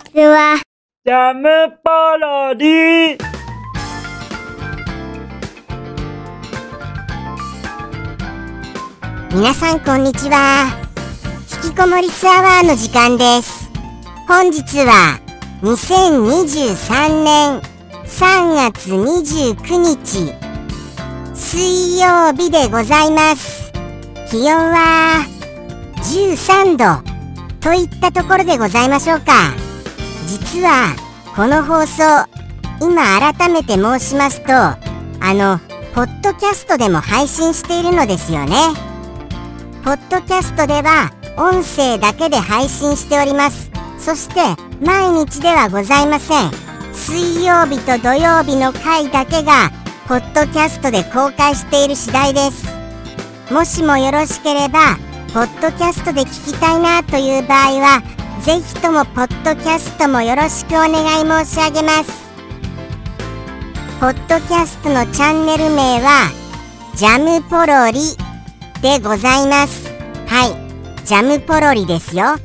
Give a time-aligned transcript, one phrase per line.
[0.00, 0.60] ちは。
[1.04, 1.48] ジャム
[1.82, 3.18] パロディ
[9.32, 10.68] 皆さんこんにちは。
[11.64, 13.70] 引きこもりツアワーの時間です。
[14.26, 15.20] 本日は
[15.62, 17.60] 2023年
[18.04, 20.34] 3月29日
[21.34, 23.72] 水曜日でございます。
[24.30, 25.24] 気温は
[26.02, 27.10] 13度
[27.60, 29.69] といったところでございましょうか。
[30.30, 30.94] 実は
[31.34, 32.04] この放送
[32.80, 34.78] 今改めて申しますとあ
[35.34, 35.58] の
[35.92, 38.54] ポッドキャストでも配信しているのですよね。
[39.82, 43.72] ポッドキャストでは音声だけで配信しております。
[43.98, 44.34] そして
[44.80, 46.52] 毎日ではございません。
[46.94, 49.72] 水曜日と土曜日の回だけが
[50.06, 52.66] ポッドキャストで公開している次第です。
[53.52, 54.96] もしもよろしければ、
[55.34, 62.30] ポッドキャストで聞きたいなという場合は、ぜひともポッドキャストもよろしくお願い申し上げます。
[64.00, 66.30] ポッドキャストのチャンネル名は、
[66.94, 68.00] ジャムポロリ
[68.80, 69.90] でございます。
[70.26, 72.36] はい、ジャムポロリですよ。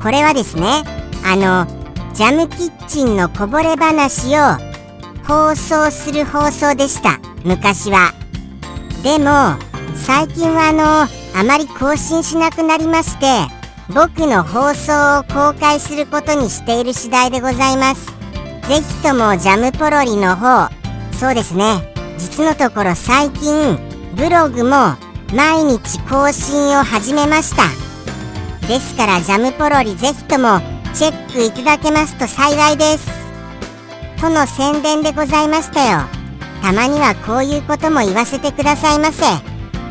[0.00, 0.84] これはですね、
[1.24, 1.66] あの、
[2.14, 4.56] ジャムキッチンのこぼれ話を
[5.26, 7.18] 放送する放送でした。
[7.44, 8.12] 昔は。
[9.02, 9.58] でも、
[9.96, 10.84] 最近はあの、
[11.40, 13.59] あまり更新しなくなりまして、
[13.92, 18.06] 僕の放送を公開することにしている次第でございます。
[18.68, 20.68] ぜひともジャムポロリの方、
[21.18, 23.78] そうですね、実のところ最近、
[24.14, 24.94] ブログも
[25.34, 27.64] 毎日更新を始めました。
[28.68, 30.60] ですからジャムポロリぜひとも
[30.94, 33.08] チェックいただけますと幸いです。
[34.20, 36.02] との宣伝でございましたよ。
[36.62, 39.22] たまにはこういうことも言わせてくださいませ。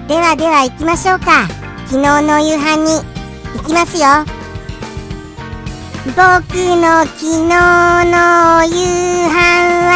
[0.08, 1.48] ではでは行きましょうか。
[1.88, 3.19] 昨日の夕飯に
[3.58, 4.08] 行きますよ。
[6.06, 8.76] 僕の昨日の夕
[9.28, 9.34] 飯
[9.86, 9.94] は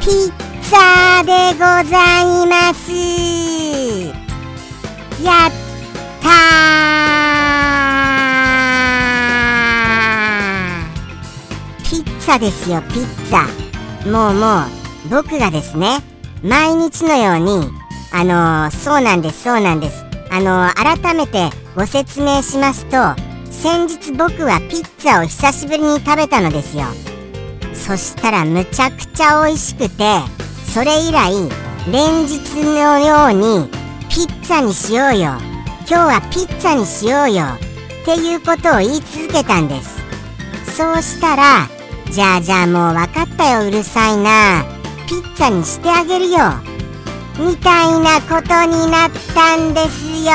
[0.00, 1.58] ピッツァでご
[1.88, 2.92] ざいます。
[5.24, 5.50] やっ
[6.22, 14.10] たーピッツァですよ、ピッツァ。
[14.10, 14.68] もうもう、
[15.10, 16.02] 僕がですね、
[16.42, 20.04] 毎日のように、あのーそうなんです、そうなんです。
[20.30, 22.96] あのー改めてご説明しますと、
[23.50, 26.84] 先日僕はピッツァを久しぶりに食べたのですよ。
[27.74, 30.04] そしたらむちゃくちゃ美味しくて、
[30.72, 31.32] それ以来、
[31.90, 33.68] 連日のように、
[34.08, 35.38] ピッツァにしようよ。
[35.88, 37.44] 今日はピッツァにしようよ。
[38.02, 39.96] っていうことを言い続けたんです。
[40.76, 41.68] そうしたら、
[42.10, 44.64] じゃあじゃあもう分かったようるさいな。
[45.08, 46.38] ピッツァにしてあげるよ。
[47.38, 50.30] みたいなことになったんですよ。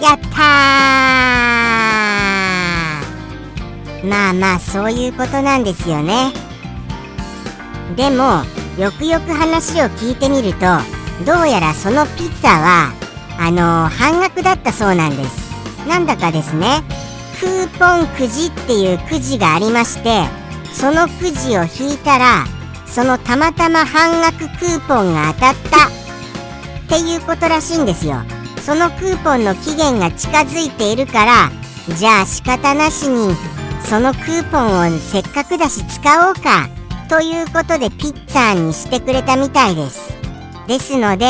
[0.00, 4.08] やったー。
[4.08, 6.32] まあまあそういうことなんですよね。
[7.96, 8.44] でも
[8.78, 10.66] よくよく話を聞いてみると
[11.24, 12.92] どうやらそのピッツァは
[13.38, 15.50] あのー半額だったそうなんです。
[15.88, 16.82] なんだかですね。
[17.40, 20.39] クーポンくじっていうくじがありまして
[20.72, 22.44] そのくじを引いたら
[22.86, 25.88] そのたまたま半額クーポンが当たった。
[25.88, 28.16] っていうことらしいんですよ。
[28.64, 31.50] そのクーポンの期限が近づいているから
[31.96, 33.34] じゃあ仕方なしに
[33.84, 36.68] そのクーポンをせっかくだし使おうか。
[37.08, 40.12] ということでピッツァにしてくれたみたいです。
[40.68, 41.26] ですので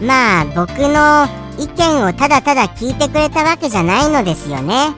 [0.00, 1.26] まあ僕の
[1.58, 4.94] 意見をただただ聞いてくれたわけじゃないのですよね。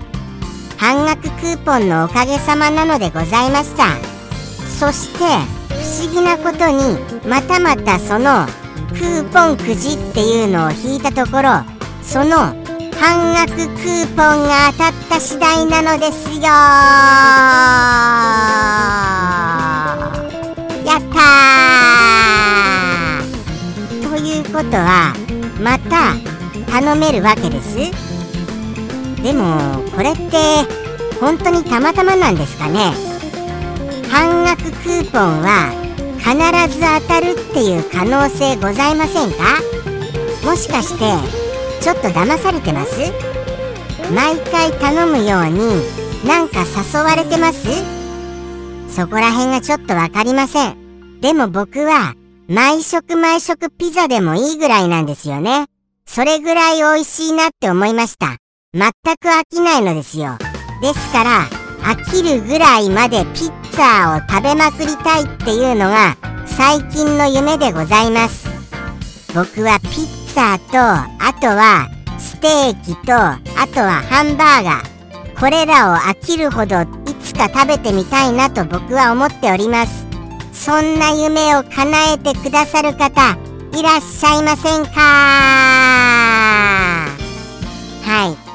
[0.76, 3.96] 半額クーポンのおかげさまなのでございました。
[4.78, 5.24] そして
[5.68, 5.74] 不
[6.04, 6.98] 思議なことに
[7.28, 8.46] またまたその
[8.88, 11.64] クーポンくじっていうのを引いたところ
[12.02, 12.54] その
[13.00, 16.42] 半額クーポンが当たった次第なのですよ。
[20.84, 24.10] やったー。
[24.10, 25.14] ということは
[25.60, 26.14] また
[26.70, 28.03] 頼めるわけです。
[29.24, 30.36] でもこれって
[31.18, 32.92] 本当にたまたまなんですかね。
[34.10, 35.72] 半額クーポンは
[36.18, 36.36] 必
[36.72, 39.60] ず当たるっていう可能性ございませんか？
[40.44, 41.06] もしかして
[41.80, 43.00] ちょっと騙されてます？
[44.14, 45.82] 毎回頼むように
[46.28, 47.66] なんか誘われてます？
[48.94, 51.20] そこら辺がちょっとわかりません。
[51.22, 52.14] でも僕は
[52.46, 55.64] 毎食毎食ピザでもいいぐらいなんですよね。
[56.04, 58.36] それぐらい美味しいなって思いました。
[58.74, 60.36] 全く飽きないのですよ。
[60.82, 61.48] ですから
[61.84, 68.48] 飽きるぐらいまでピッツァを食べまくりたいっていうのが最近の夢でございます。
[69.32, 69.92] 僕はピッ
[70.26, 71.88] ツサーとあとは
[72.18, 73.38] ステーキとあ
[73.72, 75.38] とはハンバーガー。
[75.38, 76.86] これらを飽きるほどい
[77.22, 80.04] つか食べてみたいなと僕は思っております。
[80.52, 83.38] そんな夢を叶えてくださる方
[83.78, 84.90] いらっしゃいませんか？
[88.02, 88.53] はい。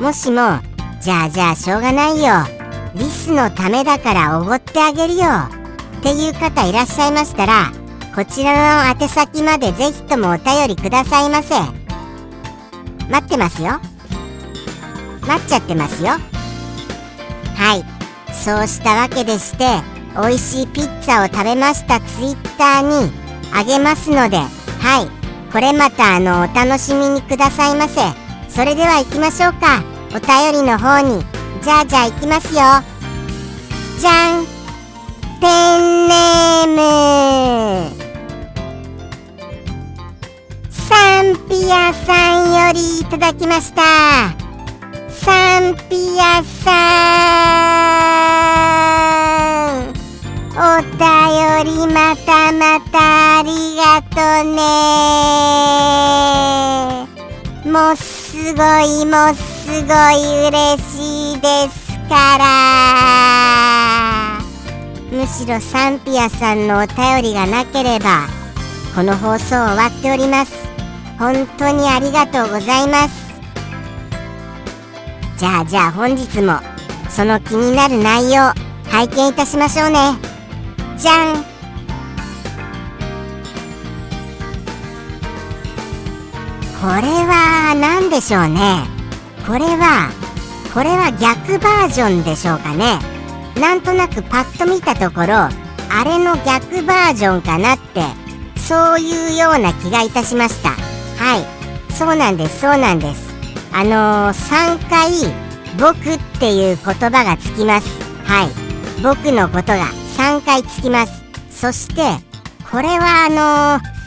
[0.00, 0.60] もしも
[1.00, 2.32] じゃあじゃあしょうがないよ。
[2.94, 5.24] リスのためだからおごってあげるよ。
[5.98, 7.72] っていう方いらっしゃいましたら
[8.14, 11.54] こちらの宛先までぜひともお便りくださいませ。
[13.10, 13.80] 待ってますよ。
[15.26, 16.10] 待っちゃってますよ。
[17.56, 17.84] はい。
[18.32, 19.64] そうしたわけでして
[20.14, 22.00] 美味しいピッツァを食べました。
[22.00, 23.12] ツイッターに
[23.52, 24.46] あげますのでは
[25.02, 25.52] い。
[25.52, 28.27] これまたあのお楽しみにくださいませ。
[28.58, 29.84] それでは行きましょうか。
[30.10, 31.24] お便りの方に。
[31.62, 32.60] じゃあじゃあ行きますよ。
[34.00, 34.44] じゃん。
[35.40, 35.46] ペ
[35.78, 37.94] ンネーム。
[40.70, 43.82] サンピアさんよりいただきました。
[45.08, 46.72] サンピアさ
[49.84, 49.94] ん。
[50.58, 50.98] お便
[51.64, 54.58] りまたまたありがとね。
[57.64, 57.96] もう
[58.48, 62.46] すごいもうすごい嬉しいですから。
[65.12, 68.26] むしろサンピアさんのお便りがなければ
[68.94, 70.66] この放送終わっております。
[71.18, 73.28] 本当にありがとうございます。
[75.36, 76.60] じゃあじゃあ本日も
[77.10, 78.54] その気になる内容
[78.90, 80.16] 拝見いたしましょうね。
[80.96, 81.57] じゃん。
[86.80, 86.92] これ
[87.26, 88.84] は何でしょうね。
[89.46, 90.10] これは
[90.72, 93.00] これは逆バージョンでしょうかね。
[93.60, 98.02] なんとなくパッと見たところあれの逆バージョンかなって
[98.60, 100.70] そういうような気がいたしました。
[100.70, 101.92] はい。
[101.92, 103.34] そうなんですそうなんです。
[103.72, 105.10] あのー、3回
[105.80, 107.88] 僕っていう言葉がつきます。
[108.24, 109.02] はい。
[109.02, 109.86] 僕のことが
[110.16, 111.24] 3回つきます。
[111.50, 112.02] そして
[112.70, 113.97] これはあのー、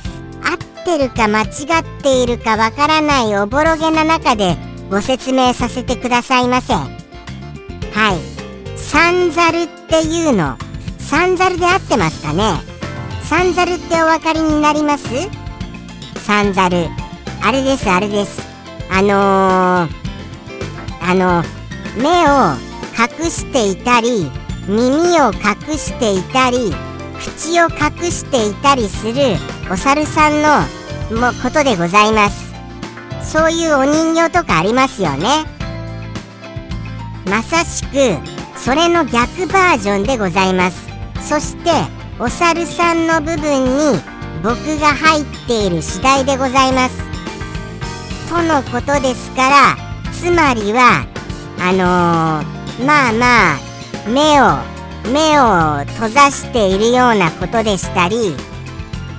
[0.81, 1.48] ってるか間違っ
[2.01, 4.57] ているかわからないおぼろげな中で
[4.89, 6.88] ご説明させてくださいませは
[8.13, 8.78] い。
[8.78, 10.57] 三ザルっていうの。
[10.98, 12.44] 三ザルで合ってますかね。
[13.24, 15.06] 三ザルってお分かりになります？
[16.25, 16.88] 三ザル
[17.44, 18.42] あれですあれです。
[18.89, 19.89] あのー、
[21.01, 21.44] あの
[21.98, 22.56] 目を
[22.98, 24.30] 隠していたり
[24.68, 26.74] 耳を隠していたり
[27.22, 29.38] 口を隠していたりする
[29.72, 32.52] お猿さんのもことでございます。
[33.22, 35.46] そういうお人形とかありますよね。
[37.26, 38.18] まさしく
[38.58, 40.90] それの逆バージョンでございます。
[41.22, 41.70] そして
[42.20, 44.00] お猿さんの部分に
[44.44, 46.98] 僕が入っている次第でございます。
[48.30, 49.76] とのことですから
[50.12, 51.06] つまりは
[51.60, 53.58] あのー、まあまあ
[54.10, 54.71] 目を
[55.09, 58.36] 目を閉ざしているようなことでしたり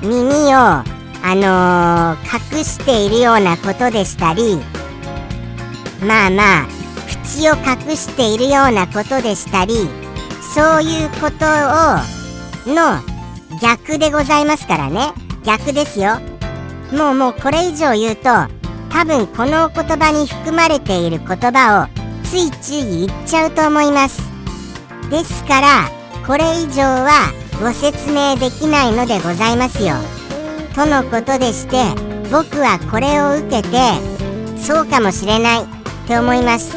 [0.02, 4.58] 耳をあのー、隠しているようなことでしたり
[6.06, 6.66] まあまあ
[7.24, 9.88] 口を隠しているようなことでしたり
[10.54, 13.00] そういうことをの
[13.60, 15.12] 逆でございますからね。
[15.44, 16.20] 逆ですよ。
[16.92, 18.28] もうもうこれ以上言うと
[18.90, 24.31] 多分この言葉に含まれている言葉をついつい言っちゃうと思います。
[25.12, 25.90] ですから
[26.26, 29.96] これ以上はご説明できないのでございますよ。
[30.74, 31.76] とのことでして
[32.30, 33.76] 僕はこれを受けて
[34.58, 35.66] そうかもしれないっ
[36.08, 36.72] て思います。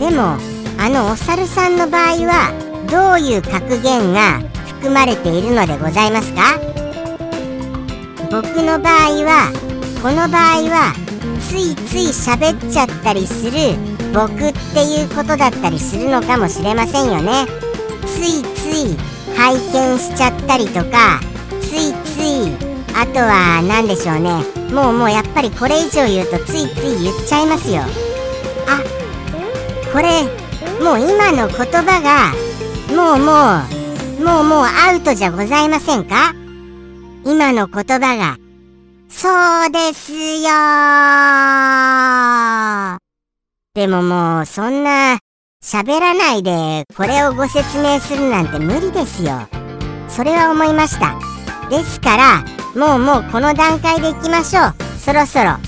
[0.00, 0.36] でも
[0.78, 2.50] あのお猿さんの場合は
[2.90, 6.58] どういう格言が含まれているのでございますか？
[8.32, 9.52] 僕の場合は
[10.02, 10.92] この場合は
[11.48, 13.76] ついつい喋っちゃったりする
[14.12, 17.46] 僕っていうことだったりするのかもしれませんよね。
[18.06, 18.96] ついつい
[19.36, 21.20] 拝見しちゃったりとか
[21.60, 22.52] ついつい
[22.94, 24.44] あとは何でしょうね。
[24.74, 27.82] もうもうやっぱりこれ以上言うとついつい言っちゃいますよ。
[28.66, 28.80] あ
[29.92, 30.24] これ
[30.84, 32.32] もう今の言葉が
[32.94, 33.62] もうも
[34.20, 36.34] うもうもうアウトじゃございませんか？
[37.24, 38.36] 今の言葉が。
[39.08, 39.28] そ
[39.66, 40.50] うですよ
[43.74, 45.18] でももうそんな
[45.62, 49.46] 喋らないでこれをご説明するなんて無理ですよ。
[50.08, 51.14] それは思いました。
[51.70, 54.74] ですからもうもうこの段階でいきましょう。
[54.98, 55.50] そろそろ。
[55.50, 55.60] は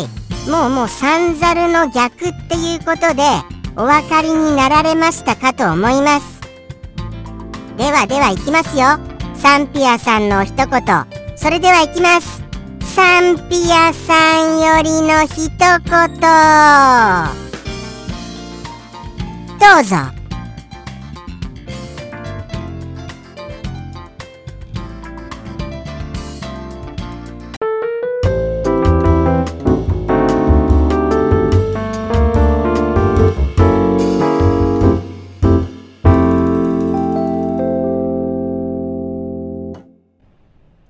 [0.00, 0.50] い。
[0.50, 3.22] もうもう三ザルの逆っていうことで
[3.76, 6.40] お分かりになられましたかと思います。
[7.76, 8.98] ではではいきますよ。
[9.36, 10.82] サンピアさんの一言。
[11.36, 12.42] それではいきます。
[12.80, 17.43] サンピアさんよりの一言。
[19.64, 19.96] どうぞ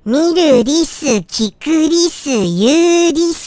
[0.04, 3.43] 見るリス、聞くリス、言うリス。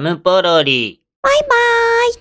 [0.00, 1.02] ムポロリ。
[1.22, 1.48] バイバー
[2.10, 2.14] イ。